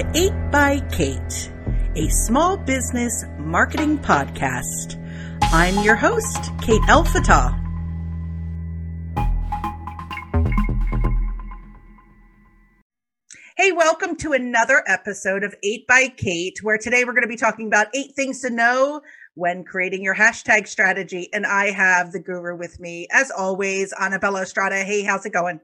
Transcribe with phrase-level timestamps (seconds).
[0.00, 1.52] to 8 by Kate,
[1.94, 4.96] a small business marketing podcast.
[5.42, 7.54] I'm your host, Kate Elfatah.
[13.58, 17.36] Hey, welcome to another episode of 8 by Kate, where today we're going to be
[17.36, 19.02] talking about eight things to know
[19.34, 21.28] when creating your hashtag strategy.
[21.30, 24.76] And I have the guru with me, as always, Annabella Estrada.
[24.76, 25.60] Hey, how's it going?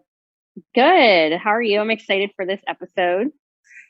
[0.74, 1.38] Good.
[1.38, 1.80] How are you?
[1.80, 3.32] I'm excited for this episode.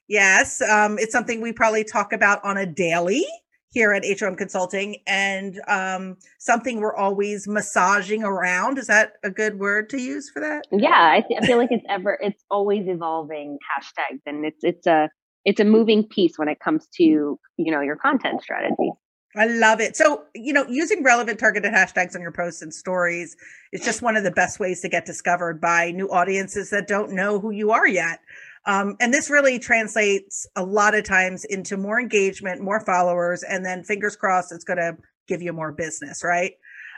[0.08, 3.26] Yes, um, it's something we probably talk about on a daily
[3.70, 8.78] here at HOM Consulting, and um, something we're always massaging around.
[8.78, 10.64] Is that a good word to use for that?
[10.70, 14.86] Yeah, I, th- I feel like it's ever, it's always evolving hashtags, and it's it's
[14.86, 15.10] a
[15.44, 18.92] it's a moving piece when it comes to you know your content strategy.
[19.36, 19.96] I love it.
[19.96, 23.36] So, you know, using relevant targeted hashtags on your posts and stories
[23.70, 27.12] is just one of the best ways to get discovered by new audiences that don't
[27.12, 28.20] know who you are yet.
[28.66, 33.64] Um, and this really translates a lot of times into more engagement, more followers, and
[33.64, 34.96] then fingers crossed, it's going to
[35.28, 36.52] give you more business, right?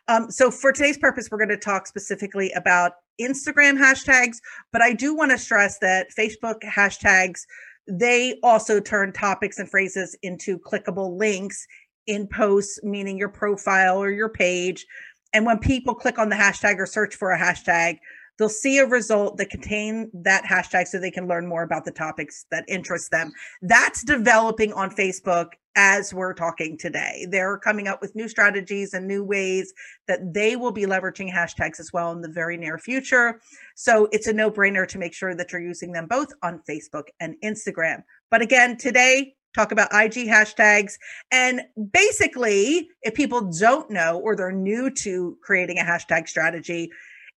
[0.08, 4.38] Um, so for today's purpose, we're going to talk specifically about Instagram hashtags,
[4.72, 7.40] but I do want to stress that Facebook hashtags,
[7.86, 11.66] they also turn topics and phrases into clickable links
[12.06, 14.86] in posts, meaning your profile or your page.
[15.34, 17.98] And when people click on the hashtag or search for a hashtag,
[18.38, 21.90] they'll see a result that contain that hashtag so they can learn more about the
[21.90, 23.32] topics that interest them.
[23.62, 27.26] That's developing on Facebook as we're talking today.
[27.30, 29.72] They're coming up with new strategies and new ways
[30.08, 33.40] that they will be leveraging hashtags as well in the very near future.
[33.74, 37.04] So it's a no brainer to make sure that you're using them both on Facebook
[37.20, 38.02] and Instagram.
[38.30, 40.94] But again, today talk about IG hashtags.
[41.32, 46.90] And basically, if people don't know or they're new to creating a hashtag strategy,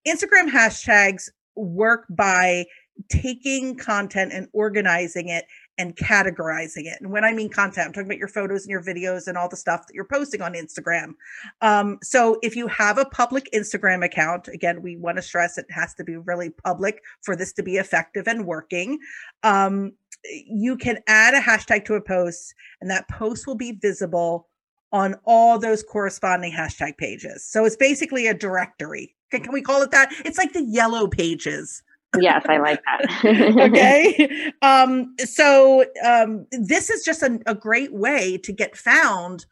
[0.07, 2.65] Instagram hashtags work by
[3.09, 5.45] taking content and organizing it
[5.77, 6.97] and categorizing it.
[7.01, 9.49] And when I mean content, I'm talking about your photos and your videos and all
[9.49, 11.13] the stuff that you're posting on Instagram.
[11.61, 15.65] Um, so if you have a public Instagram account, again, we want to stress it
[15.71, 18.99] has to be really public for this to be effective and working.
[19.43, 19.93] Um,
[20.23, 24.47] you can add a hashtag to a post and that post will be visible
[24.91, 27.45] on all those corresponding hashtag pages.
[27.45, 29.15] So it's basically a directory.
[29.31, 30.11] Can, can we call it that?
[30.25, 31.81] It's like the yellow pages.
[32.19, 33.25] yes, I like that.
[33.69, 34.51] okay.
[34.61, 39.45] Um, so um, this is just a, a great way to get found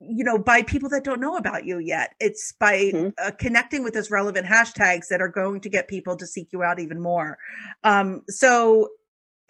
[0.00, 3.08] you know by people that don't know about you yet it's by mm-hmm.
[3.18, 6.62] uh, connecting with those relevant hashtags that are going to get people to seek you
[6.62, 7.36] out even more
[7.84, 8.88] um, so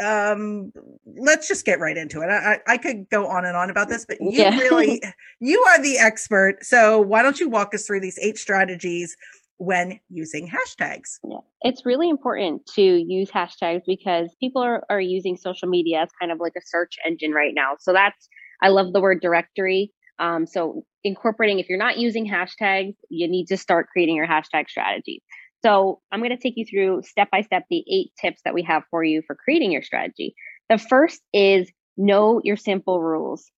[0.00, 0.72] um
[1.16, 2.28] let's just get right into it.
[2.28, 4.56] I, I could go on and on about this but you yeah.
[4.58, 5.02] really
[5.40, 6.64] you are the expert.
[6.64, 9.16] So why don't you walk us through these eight strategies
[9.56, 11.18] when using hashtags?
[11.28, 16.08] Yeah it's really important to use hashtags because people are, are using social media as
[16.20, 17.76] kind of like a search engine right now.
[17.78, 18.28] So that's
[18.62, 19.92] i love the word directory.
[20.20, 24.68] Um, so incorporating if you're not using hashtags you need to start creating your hashtag
[24.68, 25.22] strategy
[25.64, 28.62] so I'm going to take you through step by step the eight tips that we
[28.62, 30.34] have for you for creating your strategy.
[30.68, 33.50] The first is know your simple rules.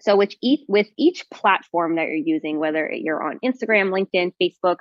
[0.00, 4.76] So with each, with each platform that you're using, whether you're on Instagram, LinkedIn, Facebook,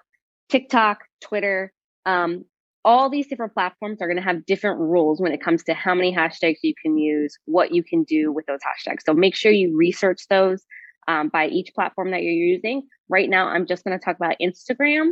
[0.49, 1.73] TikTok, Twitter,
[2.05, 2.45] um,
[2.83, 5.95] all these different platforms are going to have different rules when it comes to how
[5.95, 8.99] many hashtags you can use, what you can do with those hashtags.
[9.05, 10.63] So make sure you research those
[11.07, 12.83] um, by each platform that you're using.
[13.09, 15.09] Right now, I'm just going to talk about Instagram.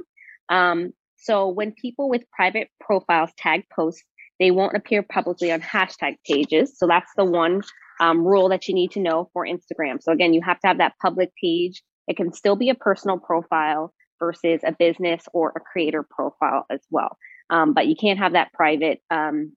[0.50, 4.03] Um, so when people with private profiles tag posts,
[4.39, 6.78] they won't appear publicly on hashtag pages.
[6.78, 7.61] So that's the one
[8.01, 10.01] um, rule that you need to know for Instagram.
[10.01, 11.81] So again, you have to have that public page.
[12.09, 16.81] It can still be a personal profile versus a business or a creator profile as
[16.89, 17.17] well.
[17.50, 19.53] Um, but you can't have that private um,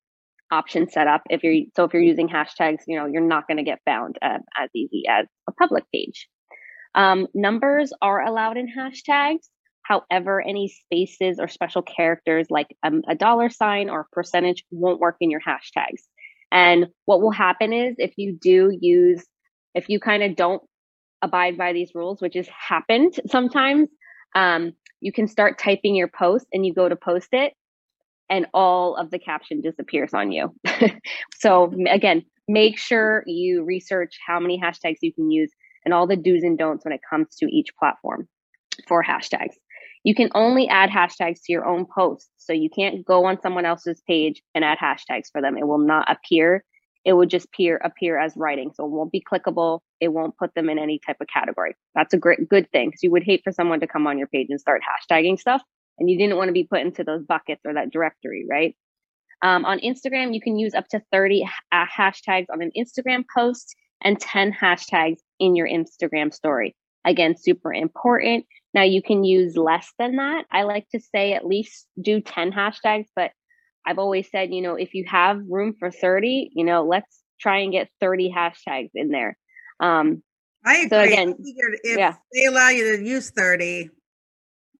[0.53, 3.57] option set up if you're so if you're using hashtags, you know, you're not going
[3.57, 6.29] to get found uh, as easy as a public page.
[6.95, 9.49] Um, numbers are allowed in hashtags.
[9.87, 15.17] However, any spaces or special characters like um, a dollar sign or percentage won't work
[15.21, 16.03] in your hashtags.
[16.51, 19.25] And what will happen is if you do use,
[19.75, 20.63] if you kind of don't
[21.23, 23.89] abide by these rules, which has happened sometimes,
[24.35, 27.53] um, you can start typing your post and you go to post it
[28.29, 30.53] and all of the caption disappears on you.
[31.39, 35.53] so again, make sure you research how many hashtags you can use
[35.85, 38.27] and all the do's and don'ts when it comes to each platform
[38.89, 39.55] for hashtags.
[40.07, 42.31] You can only add hashtags to your own posts.
[42.37, 45.59] So you can't go on someone else's page and add hashtags for them.
[45.59, 46.63] It will not appear.
[47.05, 48.71] It will just appear appear as writing.
[48.73, 49.81] So it won't be clickable.
[50.01, 51.75] It won't put them in any type of category.
[51.97, 54.29] That's a great good thing because you would hate for someone to come on your
[54.29, 55.61] page and start hashtagging stuff
[55.99, 58.77] and you didn't want to be put into those buckets or that directory, right?
[59.43, 63.75] Um, on Instagram, you can use up to 30 uh, hashtags on an Instagram post
[64.05, 66.77] and 10 hashtags in your Instagram story.
[67.05, 68.47] Again, super important.
[68.77, 70.45] Now you can use less than that.
[70.53, 73.31] I like to say at least do 10 hashtags, but
[73.87, 77.61] I've always said, you know, if you have room for 30, you know, let's try
[77.61, 79.39] and get 30 hashtags in there.
[79.81, 80.23] Um,
[80.63, 80.89] I agree.
[80.91, 82.17] So again, if yeah.
[82.35, 83.89] they allow you to use 30,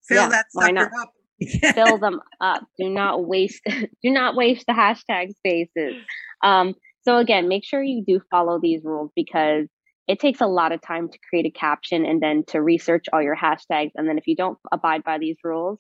[0.07, 1.13] fill yeah, that sucker up.
[1.75, 2.67] fill them up.
[2.79, 3.63] Do not waste
[4.03, 5.95] do not waste the hashtag spaces.
[6.43, 9.69] Um, so again, make sure you do follow these rules because
[10.09, 13.23] it takes a lot of time to create a caption and then to research all
[13.23, 13.91] your hashtags.
[13.97, 15.79] And then if you don't abide by these rules,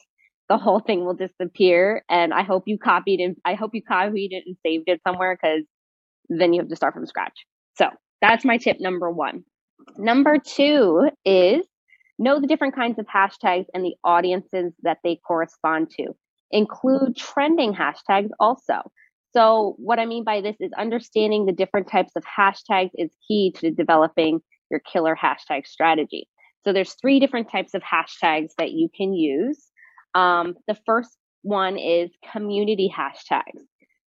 [0.48, 2.04] the whole thing will disappear.
[2.08, 5.38] And I hope you copied and I hope you copied it and saved it somewhere
[5.40, 5.64] because
[6.28, 7.46] then you have to start from scratch.
[7.76, 7.88] So
[8.20, 9.44] that's my tip number one.
[9.96, 11.64] Number two is
[12.18, 16.06] know the different kinds of hashtags and the audiences that they correspond to.
[16.50, 18.90] Include trending hashtags also.
[19.36, 23.52] So, what I mean by this is understanding the different types of hashtags is key
[23.56, 24.40] to developing
[24.70, 26.26] your killer hashtag strategy.
[26.64, 29.62] So, there's three different types of hashtags that you can use.
[30.14, 33.60] Um, the first one is community hashtags.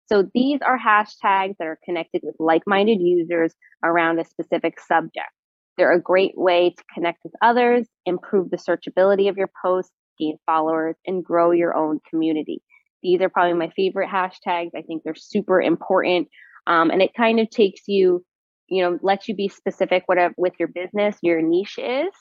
[0.06, 3.52] So, these are hashtags that are connected with like minded users
[3.84, 5.28] around a specific subject.
[5.76, 10.38] They're a great way to connect with others, improve the searchability of your posts, gain
[10.46, 12.62] followers, and grow your own community.
[13.02, 14.70] These are probably my favorite hashtags.
[14.76, 16.28] I think they're super important.
[16.66, 18.24] Um, and it kind of takes you,
[18.68, 22.12] you know, lets you be specific whatever with your business, your niche is.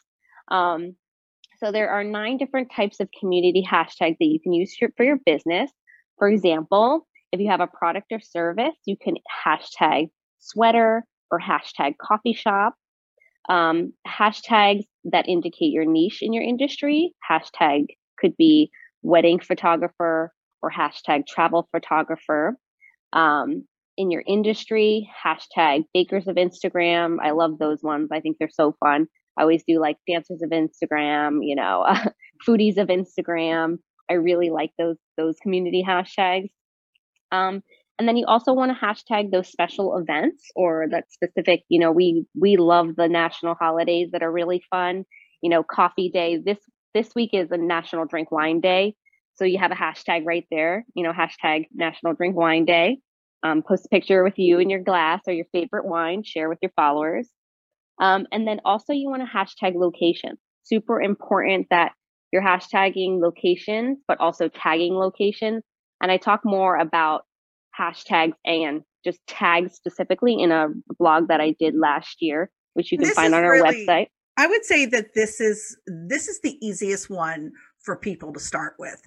[0.50, 0.96] Um,
[1.60, 5.18] so there are nine different types of community hashtags that you can use for your
[5.26, 5.72] business.
[6.18, 9.16] For example, if you have a product or service, you can
[9.46, 10.10] hashtag
[10.40, 12.76] sweater or hashtag coffee shop.
[13.50, 17.14] Um, hashtags that indicate your niche in your industry.
[17.30, 17.88] Hashtag
[18.20, 18.70] could be
[19.02, 20.32] wedding photographer,
[20.62, 22.58] or hashtag travel photographer.
[23.14, 23.66] Um,
[23.98, 27.18] in your industry, hashtag bakers of Instagram.
[27.22, 28.10] I love those ones.
[28.12, 29.08] I think they're so fun.
[29.38, 31.86] I always do like dancers of Instagram, you know,
[32.48, 33.78] foodies of Instagram.
[34.10, 36.50] I really like those those community hashtags.
[37.32, 37.64] Um,
[38.00, 41.92] and then you also want to hashtag those special events or that specific, you know,
[41.92, 45.06] we we love the national holidays that are really fun.
[45.42, 46.38] You know, coffee day.
[46.44, 46.58] This
[46.94, 48.96] this week is a National Drink Wine Day.
[49.38, 53.00] So you have a hashtag right there, you know, hashtag National Drink Wine Day.
[53.44, 56.58] Um, post a picture with you and your glass or your favorite wine, share with
[56.62, 57.30] your followers.
[58.02, 60.38] Um, and then also you want to hashtag location.
[60.64, 61.92] Super important that
[62.32, 65.64] you're hashtagging locations, but also tagging locations.
[66.02, 67.26] And I talk more about
[67.80, 70.68] hashtags and just tags specifically in a
[71.00, 74.08] blog that I did last year, which you can this find on our really, website.
[74.38, 78.76] I would say that this is this is the easiest one for people to start
[78.78, 79.02] with.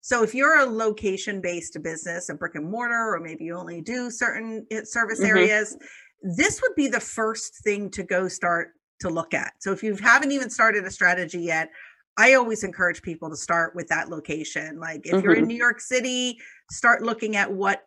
[0.00, 3.80] So if you're a location based business, a brick and mortar, or maybe you only
[3.80, 5.28] do certain eh, service mm-hmm.
[5.28, 5.76] areas,
[6.22, 9.52] this would be the first thing to go start to look at.
[9.60, 11.70] So if you haven't even started a strategy yet,
[12.16, 14.78] I always encourage people to start with that location.
[14.78, 15.24] Like if mm-hmm.
[15.24, 15.48] you're in mm-hmm.
[15.48, 16.38] New York City,
[16.70, 17.84] start looking at what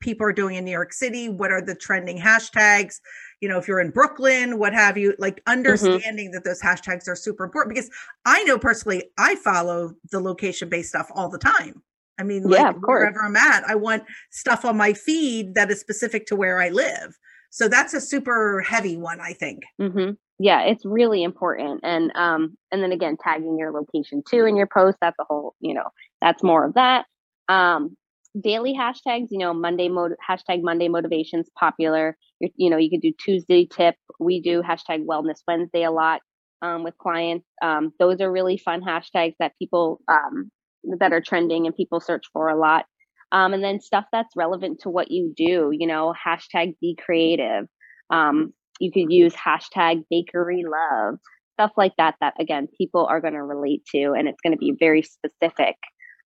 [0.00, 2.96] people are doing in New York City, what are the trending hashtags,
[3.40, 5.52] you know, if you're in Brooklyn, what have you, like mm-hmm.
[5.52, 6.34] understanding mm-hmm.
[6.34, 7.90] that those hashtags are super important because
[8.24, 11.82] I know personally I follow the location based stuff all the time.
[12.20, 15.78] I mean, yeah, like wherever I'm at, I want stuff on my feed that is
[15.78, 17.16] specific to where I live.
[17.50, 19.62] So that's a super heavy one, I think.
[19.80, 20.12] Mm-hmm.
[20.40, 24.68] Yeah, it's really important, and um, and then again, tagging your location too in your
[24.68, 24.98] post.
[25.00, 25.86] That's a whole, you know,
[26.20, 27.06] that's more of that.
[27.48, 27.96] Um,
[28.40, 32.16] daily hashtags, you know, Monday hashtag Monday motivations popular.
[32.40, 33.96] You're, you know, you could do Tuesday tip.
[34.18, 36.20] We do hashtag Wellness Wednesday a lot
[36.62, 37.46] um, with clients.
[37.62, 40.50] Um, those are really fun hashtags that people um,
[40.98, 42.86] that are trending and people search for a lot.
[43.30, 45.70] Um, and then stuff that's relevant to what you do.
[45.72, 47.66] You know, hashtag be creative.
[48.10, 51.18] Um, you could use hashtag bakery love
[51.58, 52.14] stuff like that.
[52.20, 55.76] That again, people are going to relate to, and it's going to be very specific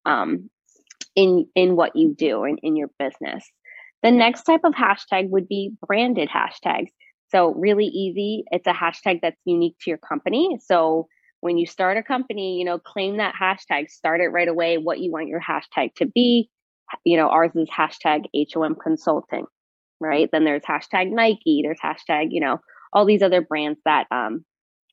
[0.04, 0.50] um,
[1.14, 3.48] in in what you do and in your business.
[4.02, 6.90] The next type of hashtag would be branded hashtags.
[7.30, 8.44] So really easy.
[8.50, 10.58] It's a hashtag that's unique to your company.
[10.64, 11.08] So
[11.40, 15.00] when you start a company, you know, claim that hashtag, start it right away, what
[15.00, 16.50] you want your hashtag to be.
[17.04, 19.46] You know, ours is hashtag HOM consulting,
[19.98, 20.28] right?
[20.30, 22.58] Then there's hashtag Nike, there's hashtag, you know,
[22.92, 24.44] all these other brands that um,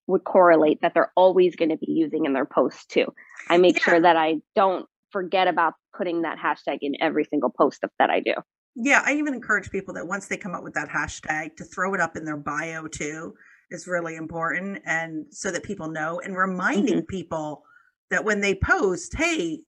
[0.08, 3.08] would correlate that they're always going to be using in their posts too.
[3.50, 3.84] I make yeah.
[3.84, 8.20] sure that I don't forget about putting that hashtag in every single post that I
[8.20, 8.34] do.
[8.76, 11.94] Yeah, I even encourage people that once they come up with that hashtag to throw
[11.94, 13.34] it up in their bio too
[13.72, 17.06] is really important and so that people know and reminding mm-hmm.
[17.06, 17.64] people
[18.10, 19.60] that when they post, hey,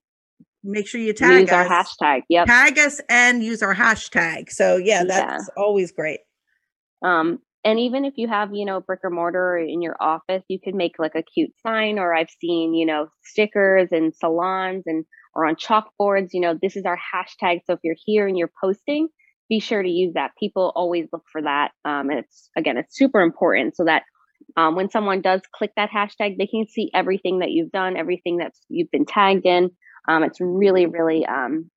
[0.63, 1.53] make sure you tag use us.
[1.53, 2.21] our hashtag.
[2.29, 2.47] Yep.
[2.47, 4.49] Tag us and use our hashtag.
[4.49, 5.61] So yeah, that's Yeah.
[5.63, 6.21] always great.
[7.03, 10.59] Um, and even if you have, you know, brick or mortar in your office, you
[10.63, 11.99] could make like a cute sign.
[11.99, 16.29] Or I've seen, you know, stickers and salons and or on chalkboards.
[16.33, 17.61] You know, this is our hashtag.
[17.65, 19.07] So if you're here and you're posting,
[19.49, 20.31] be sure to use that.
[20.39, 24.03] People always look for that, um, and it's again, it's super important so that
[24.57, 28.37] um, when someone does click that hashtag, they can see everything that you've done, everything
[28.37, 29.71] that you've been tagged in.
[30.07, 31.69] Um, it's really, really, um,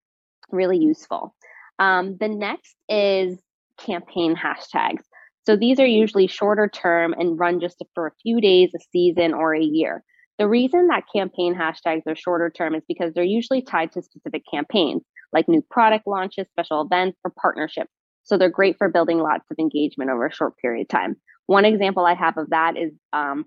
[0.51, 1.35] really useful.
[1.79, 3.39] Um, the next is
[3.79, 5.03] campaign hashtags.
[5.47, 9.35] So these are usually shorter term and run just for a few days, a season,
[9.35, 10.03] or a year.
[10.39, 14.43] The reason that campaign hashtags are shorter term is because they're usually tied to specific
[14.51, 17.91] campaigns, like new product launches, special events, or partnerships.
[18.25, 21.17] So they're great for building lots of engagement over a short period of time.
[21.47, 23.45] One example I have of that is, um,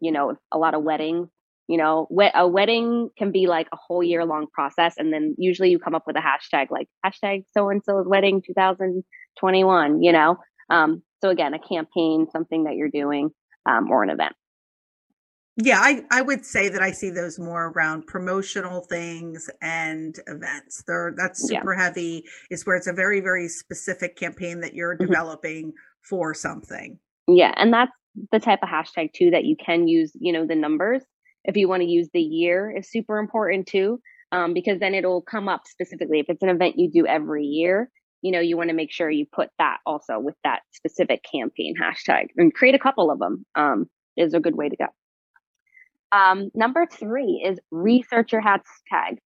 [0.00, 1.28] you know, a lot of weddings.
[1.68, 5.70] You know, a wedding can be like a whole year long process, and then usually
[5.70, 10.02] you come up with a hashtag like hashtag so and so's wedding 2021.
[10.02, 10.36] You know,
[10.68, 13.30] um, so again, a campaign, something that you're doing,
[13.66, 14.34] um, or an event.
[15.62, 20.82] Yeah, I, I would say that I see those more around promotional things and events.
[20.86, 21.60] They're that's Yeah.
[21.60, 22.24] super heavy.
[22.50, 25.06] Is where it's a very, very specific campaign that you're Mhm.
[25.06, 25.72] developing
[26.08, 26.98] for something.
[27.28, 27.92] Yeah, and that's
[28.32, 31.04] the type of hashtag too that you can use, you know, the numbers.
[31.44, 34.00] If you want to use the year is super important too,
[34.32, 36.20] um, because then it'll come up specifically.
[36.20, 37.90] If it's an event you do every year,
[38.22, 41.74] you know, you want to make sure you put that also with that specific campaign
[41.80, 44.86] hashtag and create a couple of them um, is a good way to go.
[46.12, 49.18] Um, number three is research your hashtag.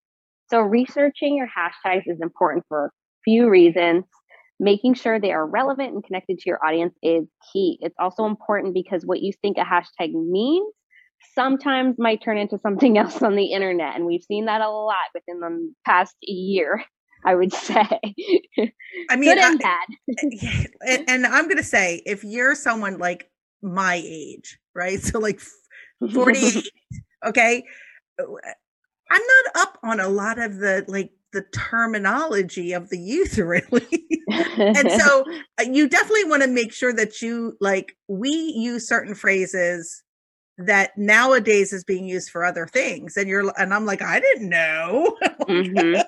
[0.50, 2.90] So researching your hashtags is important for a
[3.24, 4.04] few reasons.
[4.60, 7.78] Making sure they are relevant and connected to your audience is key.
[7.80, 10.72] It's also important because what you think a hashtag means
[11.34, 13.96] sometimes might turn into something else on the internet.
[13.96, 16.84] And we've seen that a lot within the past year,
[17.24, 17.88] I would say.
[19.10, 19.86] I mean, Good I- and bad.
[20.86, 23.28] and, and I'm gonna say if you're someone like
[23.62, 25.00] my age, right?
[25.02, 25.40] So like
[26.12, 26.68] 48,
[27.26, 27.64] okay.
[28.18, 28.26] I'm
[29.08, 34.06] not up on a lot of the like the terminology of the youth really.
[34.58, 35.24] and so
[35.60, 40.02] uh, you definitely want to make sure that you like we use certain phrases
[40.56, 44.48] that nowadays is being used for other things and you're and I'm like I didn't
[44.48, 45.16] know.
[45.42, 46.02] Mhm.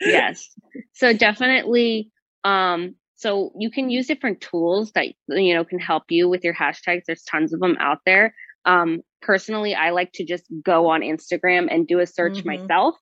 [0.00, 0.50] yes
[0.92, 2.10] so definitely
[2.42, 6.54] um so you can use different tools that you know can help you with your
[6.54, 8.34] hashtags there's tons of them out there
[8.66, 12.46] um personally i like to just go on instagram and do a search Mhm.
[12.46, 12.96] myself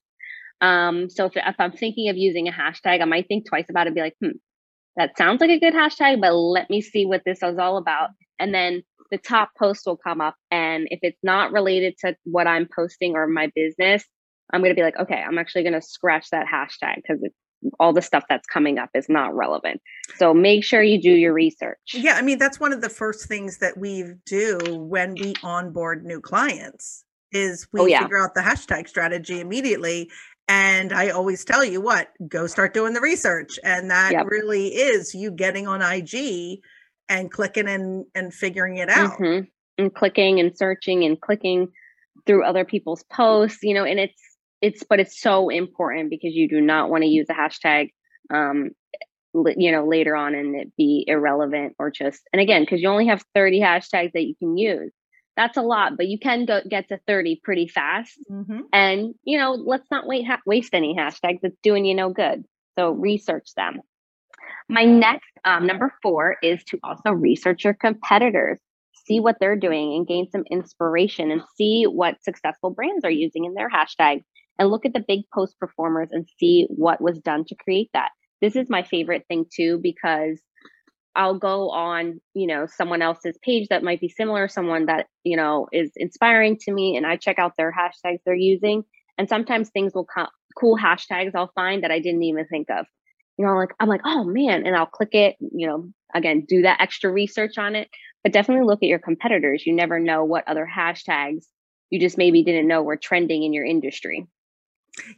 [0.61, 3.87] um so if, if i'm thinking of using a hashtag i might think twice about
[3.87, 4.31] it and be like hmm
[4.95, 8.09] that sounds like a good hashtag but let me see what this is all about
[8.39, 12.47] and then the top post will come up and if it's not related to what
[12.47, 14.05] i'm posting or my business
[14.51, 17.21] I'm going to be like, okay, I'm actually going to scratch that hashtag because
[17.79, 19.81] all the stuff that's coming up is not relevant.
[20.17, 21.93] So make sure you do your research.
[21.93, 26.05] Yeah, I mean that's one of the first things that we do when we onboard
[26.05, 28.01] new clients is we Oh, yeah.
[28.03, 30.09] figure out the hashtag strategy immediately.
[30.47, 33.57] And I always tell you what, go start doing the research.
[33.63, 34.25] And that Yep.
[34.27, 36.59] really is you getting on IG
[37.09, 39.17] and clicking and and figuring it out.
[39.19, 39.47] Mhm.
[39.77, 41.69] And clicking and searching and clicking
[42.27, 44.21] through other people's posts, you know, and it's,
[44.63, 47.89] it's, but it's so important because you do not want to use a hashtag,
[48.33, 48.69] um,
[49.33, 53.07] you know, later on and it be irrelevant or just, and again, because you only
[53.07, 54.93] have 30 hashtags that you can use.
[55.35, 58.17] That's a lot, but you can go get to 30 pretty fast.
[58.31, 58.61] Mhm.
[58.71, 61.39] And, you know, let's not wait, ha- waste any hashtags.
[61.43, 62.45] It's doing you no good.
[62.79, 63.81] So research them.
[64.69, 68.59] My next, um, number four, is to also research your competitors,
[69.07, 73.43] see what they're doing and gain some inspiration and see what successful brands are using
[73.43, 74.23] in their hashtags
[74.59, 78.09] and look at the big post performers and see what was done to create that.
[78.41, 80.41] This is my favorite thing too, because
[81.15, 85.37] I'll go on, you know, someone else's page that might be similar, someone that, you
[85.37, 88.83] know, is inspiring to me, and I check out their hashtags they're using.
[89.17, 92.87] And sometimes things will come, cool hashtags I'll find that I didn't even think of.
[93.37, 96.63] You know, like, I'm like, oh man, and I'll click it, you know, again, do
[96.63, 97.89] that extra research on it.
[98.23, 99.65] But definitely look at your competitors.
[99.65, 101.45] You never know what other hashtags
[101.89, 104.25] you just maybe didn't know were trending in your industry.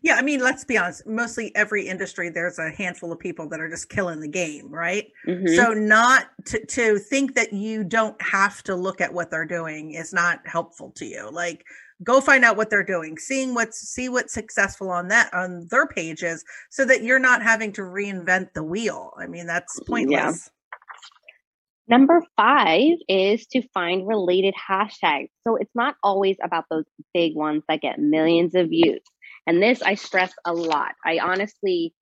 [0.01, 1.05] Yeah, I mean, let's be honest.
[1.05, 5.11] Mostly every industry, there's a handful of people that are just killing the game, right?
[5.27, 5.55] Mhm.
[5.55, 9.91] So not to to think that you don't have to look at what they're doing
[9.91, 11.29] is not helpful to you.
[11.29, 11.65] Like
[12.03, 15.87] go find out what they're doing, seeing what's see what's successful on that on their
[15.87, 19.13] pages so that you're not having to reinvent the wheel.
[19.17, 20.49] I mean, that's pointless.
[21.87, 25.29] Number five is to find related hashtags.
[25.45, 29.01] So it's not always about those big ones that get millions of views.
[29.47, 30.93] And this I stress a lot.
[31.05, 31.93] I honestly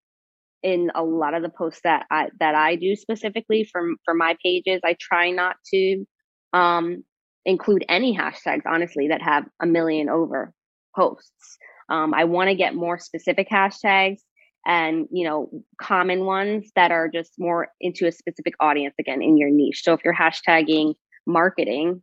[0.64, 4.38] in a lot of the posts that I that I do specifically for for my
[4.44, 6.06] pages, I try not to
[6.54, 7.04] um,
[7.46, 10.54] include any hashtags honestly that have a million over
[10.96, 11.58] posts.
[11.90, 14.20] Um, I want to get more specific hashtags
[14.66, 15.50] and you know
[15.82, 19.82] common ones that are just more into a specific audience again in your niche.
[19.84, 20.94] So if you're hashtagging
[21.28, 22.02] marketing,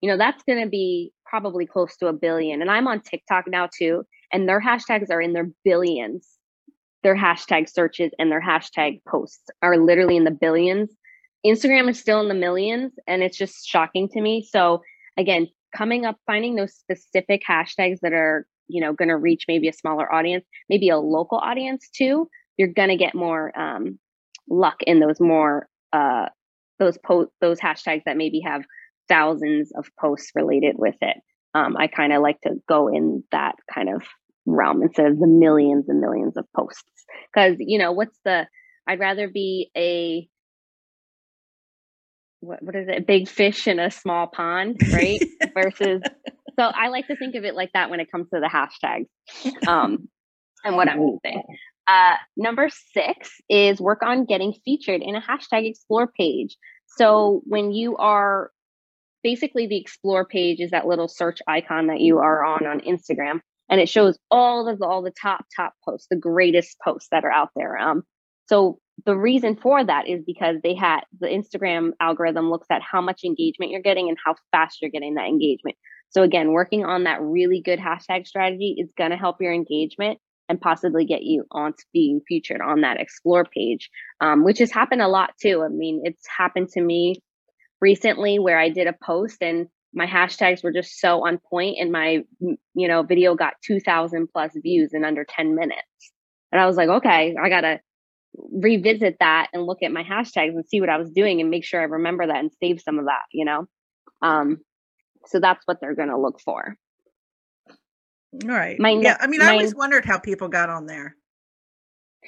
[0.00, 2.60] you know that's going to be probably close to a billion.
[2.60, 6.38] And I'm on TikTok now too, and their hashtags are in their billions
[7.02, 10.90] their hashtag searches and their hashtag posts are literally in the billions.
[11.46, 14.42] Instagram is still in the millions, and it's just shocking to me.
[14.42, 14.82] So,
[15.16, 19.68] again, coming up, finding those specific hashtags that are, you know, going to reach maybe
[19.68, 23.98] a smaller audience, maybe a local audience too, you're going to get more um,
[24.50, 26.26] luck in those more, uh,
[26.80, 28.64] those post, those hashtags that maybe have
[29.08, 31.16] thousands of posts related with it.
[31.58, 34.02] Um, I kind of like to go in that kind of
[34.46, 36.84] realm instead of the millions and millions of posts.
[37.32, 38.46] Because, you know, what's the,
[38.86, 40.28] I'd rather be a,
[42.40, 45.20] what, what is it, a big fish in a small pond, right?
[45.54, 46.02] Versus,
[46.58, 49.08] so I like to think of it like that when it comes to the hashtags
[49.66, 50.08] um,
[50.64, 51.42] and what I'm using.
[51.86, 56.56] Uh, number six is work on getting featured in a hashtag explore page.
[56.96, 58.50] So when you are
[59.22, 63.40] basically the explore page is that little search icon that you are on on Instagram
[63.68, 67.24] and it shows all of the, all the top top posts, the greatest posts that
[67.24, 67.76] are out there.
[67.76, 68.02] Um,
[68.46, 73.00] so the reason for that is because they had the Instagram algorithm looks at how
[73.00, 75.76] much engagement you're getting and how fast you're getting that engagement.
[76.10, 80.18] So again, working on that really good hashtag strategy is going to help your engagement
[80.48, 83.90] and possibly get you on to being featured on that explore page,
[84.22, 85.62] um, which has happened a lot too.
[85.62, 87.20] I mean, it's happened to me
[87.80, 91.90] recently where I did a post and my hashtags were just so on point and
[91.90, 96.12] my you know video got 2000 plus views in under 10 minutes.
[96.52, 97.80] And i was like okay i gotta
[98.52, 101.64] revisit that and look at my hashtags and see what i was doing and make
[101.64, 103.66] sure i remember that and save some of that you know?
[104.22, 104.58] Um
[105.26, 106.76] so that's what they're gonna look for.
[108.42, 108.78] All right.
[108.78, 111.16] My, yeah i mean my, i always wondered how people got on there.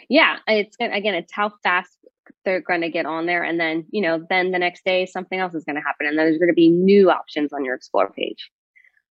[0.08, 1.96] Yeah it's again it's how fast
[2.44, 5.38] they're going to get on there and then you know then the next day something
[5.38, 8.10] else is going to happen and there's going to be new options on your explore
[8.10, 8.50] page.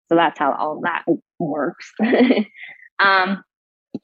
[0.08, 1.04] So that's how all that
[1.38, 1.92] works.
[2.98, 3.42] Um,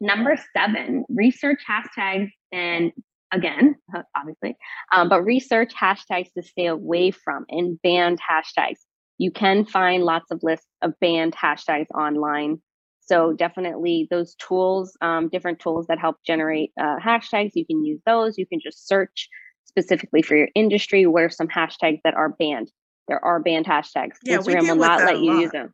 [0.01, 2.91] number seven research hashtags and
[3.33, 3.77] again
[4.17, 4.57] obviously
[4.93, 8.79] um, but research hashtags to stay away from and banned hashtags.
[9.19, 12.61] You can find lots of lists of banned hashtags online
[13.09, 18.01] so definitely those tools, um, different tools that help generate uh, hashtags, you can use
[18.05, 18.37] those.
[18.37, 19.29] You can just search
[19.65, 21.07] specifically for your industry.
[21.07, 22.71] What are some hashtags that are banned?
[23.09, 24.17] There are banned hashtags.
[24.23, 25.73] Yeah, Instagram will not let you use them.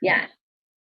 [0.00, 0.26] Yeah.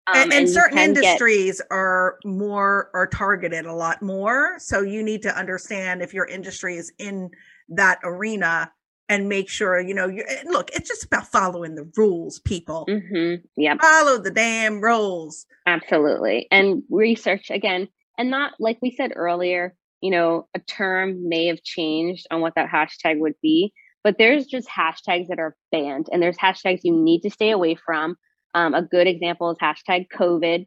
[0.07, 4.55] Um, and, and, and certain industries get, are more are targeted a lot more.
[4.57, 7.29] So you need to understand if your industry is in
[7.69, 8.71] that arena
[9.09, 12.85] and make sure you know you look it's just about following the rules people.
[12.89, 13.45] Mm-hmm.
[13.55, 15.45] yeah follow the damn rules.
[15.65, 21.47] Absolutely and research again and not like we said earlier you know a term may
[21.47, 26.07] have changed on what that hashtag would be but there's just hashtags that are banned
[26.11, 28.15] and there's hashtags you need to stay away from.
[28.53, 30.65] Um, a good example is hashtag covid.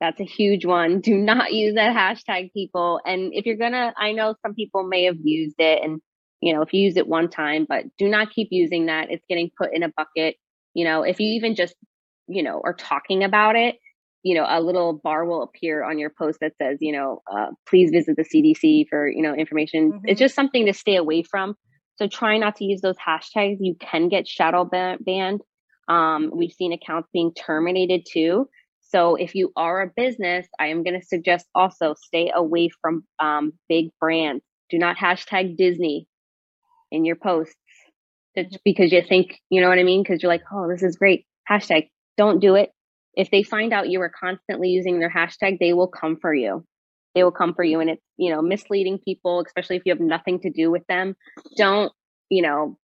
[0.00, 1.00] That's a huge one.
[1.02, 5.04] Do not use that hashtag people and if you're gonna i know some people may
[5.04, 6.00] have used it and
[6.40, 9.10] you know, if you use it one time, but do not keep using that.
[9.10, 10.36] It's getting put in a bucket.
[10.74, 11.74] You know, if you even just,
[12.28, 13.76] you know, are talking about it,
[14.22, 17.48] you know, a little bar will appear on your post that says, you know, uh,
[17.68, 19.92] please visit the CDC for, you know, information.
[19.92, 20.04] Mm-hmm.
[20.08, 21.54] It's just something to stay away from.
[21.96, 23.56] So try not to use those hashtags.
[23.60, 25.40] You can get shadow banned.
[25.88, 28.48] Um, we've seen accounts being terminated too.
[28.80, 33.04] So if you are a business, I am going to suggest also stay away from
[33.18, 34.44] um, big brands.
[34.70, 36.06] Do not hashtag Disney
[36.90, 37.54] in your posts
[38.36, 38.56] mm-hmm.
[38.64, 40.02] because you think, you know what I mean?
[40.02, 41.26] Because you're like, oh, this is great.
[41.50, 42.70] Hashtag, don't do it.
[43.14, 46.64] If they find out you are constantly using their hashtag, they will come for you.
[47.14, 47.80] They will come for you.
[47.80, 51.16] And it's, you know, misleading people, especially if you have nothing to do with them.
[51.56, 51.92] Don't,
[52.28, 52.78] you know,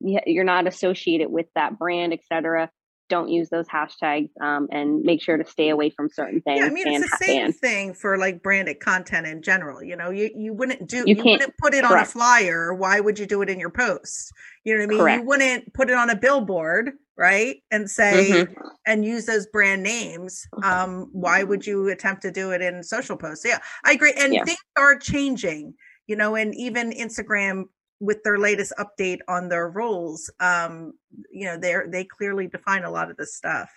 [0.00, 2.70] you're not associated with that brand, etc
[3.10, 6.60] don't use those hashtags um, and make sure to stay away from certain things.
[6.60, 9.82] Yeah, I mean, it's the same thing for like branded content in general.
[9.82, 11.92] You know, you, you wouldn't do, you, you wouldn't put it correct.
[11.92, 12.72] on a flyer.
[12.72, 14.32] Why would you do it in your post?
[14.64, 14.98] You know what I mean?
[14.98, 15.20] Correct.
[15.20, 17.56] You wouldn't put it on a billboard, right?
[17.70, 18.68] And say, mm-hmm.
[18.86, 20.46] and use those brand names.
[20.62, 23.44] Um, why would you attempt to do it in social posts?
[23.44, 24.14] Yeah, I agree.
[24.16, 24.44] And yeah.
[24.44, 25.74] things are changing,
[26.06, 27.64] you know, and even Instagram
[28.00, 30.92] with their latest update on their roles um,
[31.30, 33.70] you know, they they clearly define a lot of this stuff.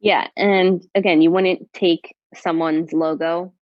[0.00, 0.28] Yeah.
[0.36, 3.52] And again, you wouldn't take someone's logo,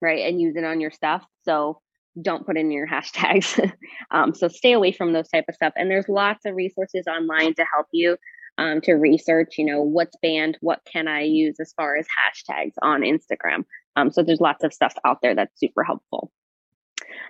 [0.00, 1.24] right, and use it on your stuff.
[1.44, 1.80] So
[2.20, 3.72] don't put in your hashtags.
[4.10, 5.72] um, so stay away from those type of stuff.
[5.76, 8.16] And there's lots of resources online to help you
[8.58, 12.72] um, to research, you know, what's banned, what can I use as far as hashtags
[12.82, 13.64] on Instagram.
[13.94, 16.32] Um, so there's lots of stuff out there that's super helpful.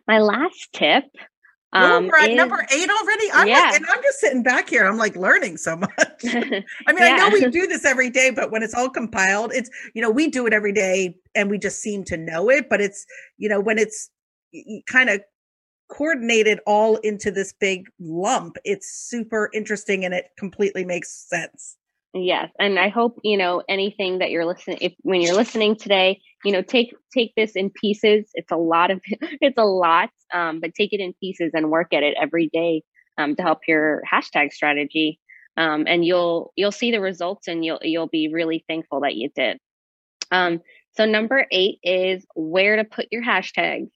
[0.06, 1.04] My last tip
[1.72, 3.30] um, we're at is, number eight already.
[3.32, 3.60] I'm yeah.
[3.60, 4.86] like, and I'm just sitting back here.
[4.86, 5.90] I'm like learning so much.
[5.98, 7.18] I mean, yeah.
[7.20, 10.10] I know we do this every day, but when it's all compiled, it's you know
[10.10, 12.68] we do it every day, and we just seem to know it.
[12.70, 13.04] But it's
[13.36, 14.10] you know when it's
[14.86, 15.20] kind of
[15.90, 21.77] coordinated all into this big lump, it's super interesting, and it completely makes sense.
[22.14, 24.78] Yes, and I hope you know anything that you're listening.
[24.80, 28.30] If when you're listening today, you know take take this in pieces.
[28.34, 31.92] It's a lot of it's a lot, um, but take it in pieces and work
[31.92, 32.82] at it every day
[33.18, 35.20] um, to help your hashtag strategy.
[35.58, 39.28] Um, and you'll you'll see the results, and you'll you'll be really thankful that you
[39.34, 39.58] did.
[40.30, 40.60] Um,
[40.92, 43.90] so number eight is where to put your hashtags.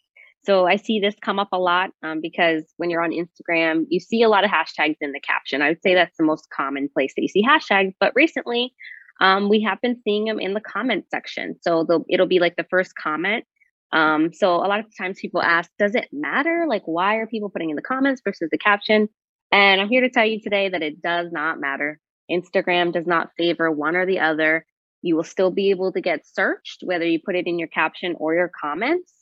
[0.44, 4.00] So I see this come up a lot um, because when you're on Instagram, you
[4.00, 5.62] see a lot of hashtags in the caption.
[5.62, 7.94] I would say that's the most common place that you see hashtags.
[8.00, 8.74] But recently,
[9.20, 11.56] um, we have been seeing them in the comment section.
[11.60, 13.44] So it'll be like the first comment.
[13.92, 16.64] Um, so a lot of times people ask, does it matter?
[16.68, 19.08] Like, why are people putting in the comments versus the caption?
[19.52, 22.00] And I'm here to tell you today that it does not matter.
[22.30, 24.64] Instagram does not favor one or the other.
[25.02, 28.16] You will still be able to get searched, whether you put it in your caption
[28.18, 29.12] or your comments.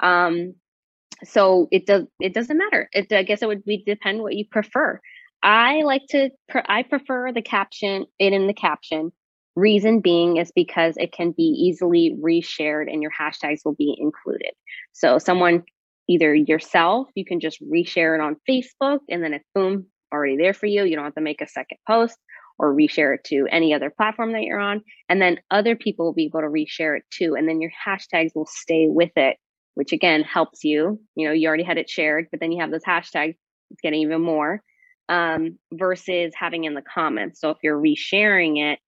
[0.00, 0.54] Um,
[1.24, 2.88] so it does it doesn't matter.
[2.92, 5.00] It, i guess it would be depend what you prefer.
[5.42, 6.30] I like to
[6.68, 9.12] i prefer the caption it in the caption.
[9.54, 14.52] Reason being is because it can be easily reshared and your hashtags will be included.
[14.92, 15.64] So someone
[16.08, 20.54] either yourself you can just reshare it on facebook and then it's boom already there
[20.54, 20.84] for you.
[20.84, 22.18] You don't have to make a second post
[22.58, 24.82] or reshare it to any other platform that you're on.
[25.08, 27.34] And then other people will be able to reshare it too.
[27.36, 29.36] And then your hashtags will stay with it
[29.76, 30.98] which again helps you.
[31.14, 33.36] You know, you already had it shared, but then you have those hashtags,
[33.70, 34.62] it's getting even more
[35.10, 37.40] um, versus having in the comments.
[37.40, 38.78] So if you're resharing it,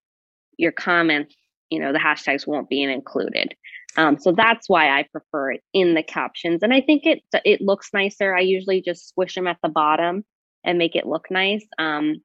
[0.57, 1.37] your comments,
[1.69, 3.55] you know, the hashtags won't be included.
[3.99, 7.61] Um, so that's why I prefer it in the captions, and I think it it
[7.61, 8.35] looks nicer.
[8.35, 10.25] I usually just squish them at the bottom
[10.65, 12.17] and make it look nice um,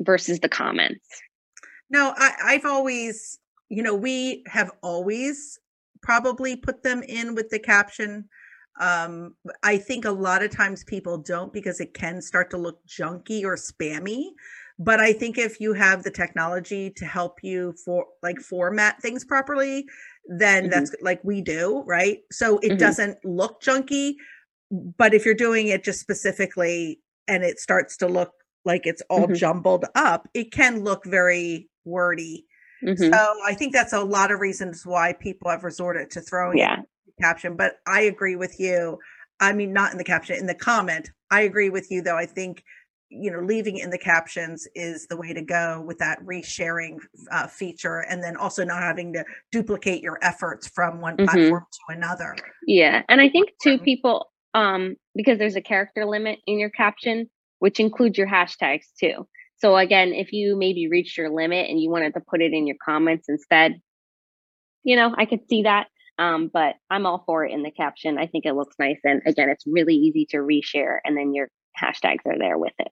[0.00, 1.06] versus the comments.
[1.90, 5.58] No, I, I've always, you know, we have always
[6.02, 8.28] probably put them in with the caption.
[8.80, 12.84] Um, I think a lot of times people don't because it can start to look
[12.86, 14.30] junky or spammy.
[14.78, 19.24] But I think if you have the technology to help you for like format things
[19.24, 19.86] properly,
[20.26, 20.70] then mm-hmm.
[20.70, 22.20] that's like we do, right?
[22.30, 22.78] So it mm-hmm.
[22.78, 24.14] doesn't look junky.
[24.70, 28.32] But if you're doing it just specifically and it starts to look
[28.64, 29.34] like it's all mm-hmm.
[29.34, 32.46] jumbled up, it can look very wordy
[32.84, 33.12] Mm-hmm.
[33.12, 36.76] So I think that's a lot of reasons why people have resorted to throwing yeah.
[37.20, 37.56] caption.
[37.56, 38.98] But I agree with you.
[39.40, 41.10] I mean, not in the caption, in the comment.
[41.30, 42.16] I agree with you, though.
[42.16, 42.62] I think
[43.12, 46.96] you know leaving it in the captions is the way to go with that resharing
[47.30, 51.26] uh, feature and then also not having to duplicate your efforts from one mm-hmm.
[51.26, 52.34] platform to another
[52.66, 57.28] yeah and i think too people um because there's a character limit in your caption
[57.58, 59.26] which includes your hashtags too
[59.62, 62.66] so again, if you maybe reached your limit and you wanted to put it in
[62.66, 63.80] your comments instead,
[64.82, 65.86] you know, I could see that.
[66.18, 68.18] Um, but I'm all for it in the caption.
[68.18, 68.98] I think it looks nice.
[69.04, 71.48] And again, it's really easy to reshare and then your
[71.80, 72.88] hashtags are there with it.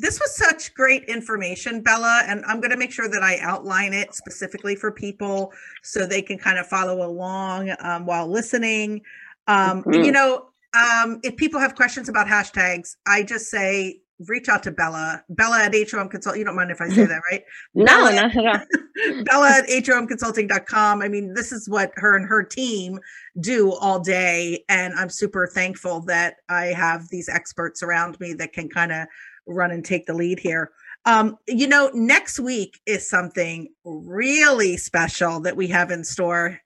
[0.00, 3.94] This was such great information, Bella, and I'm going to make sure that I outline
[3.94, 9.02] it specifically for people so they can kind of follow along um, while listening.
[9.46, 10.04] Um, mm-hmm.
[10.04, 14.70] You know, um, if people have questions about hashtags, I just say reach out to
[14.70, 15.22] Bella.
[15.28, 16.36] Bella at HOM Consult.
[16.36, 17.42] You don't mind if I say that, right?
[17.74, 19.22] no, Bella, not at all.
[19.24, 21.02] Bella at HOMconsulting.com.
[21.02, 22.98] I mean, this is what her and her team
[23.40, 24.64] do all day.
[24.68, 29.06] And I'm super thankful that I have these experts around me that can kind of
[29.46, 30.72] run and take the lead here.
[31.04, 36.58] Um, you know, next week is something really special that we have in store.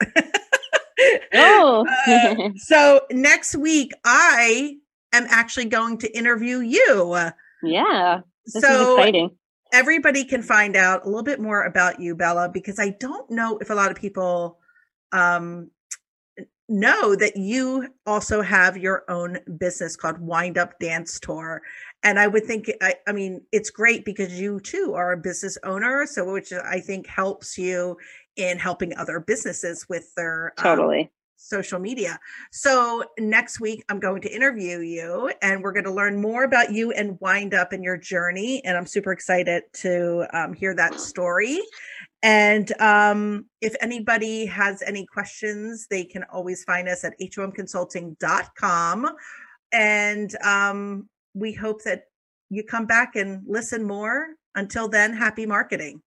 [1.34, 1.86] oh.
[2.06, 4.76] uh, so next week, I
[5.16, 7.16] am actually going to interview you.
[7.62, 8.20] Yeah.
[8.46, 9.30] so exciting.
[9.72, 13.58] Everybody can find out a little bit more about you, Bella, because I don't know
[13.58, 14.58] if a lot of people
[15.12, 15.70] um,
[16.68, 21.62] know that you also have your own business called Wind Up Dance Tour.
[22.02, 25.58] And I would think, I, I mean, it's great because you too are a business
[25.64, 26.06] owner.
[26.06, 27.96] So, which I think helps you
[28.36, 32.18] in helping other businesses with their um, totally social media.
[32.52, 36.72] So next week, I'm going to interview you and we're going to learn more about
[36.72, 38.64] you and wind up in your journey.
[38.64, 41.60] And I'm super excited to um, hear that story.
[42.22, 49.10] And um, if anybody has any questions, they can always find us at homconsulting.com.
[49.72, 52.04] And um, we hope that
[52.48, 54.28] you come back and listen more.
[54.54, 56.00] Until then, happy marketing.